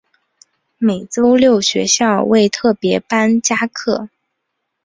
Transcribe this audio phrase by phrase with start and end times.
[0.79, 4.09] 每周六学校为特別班加课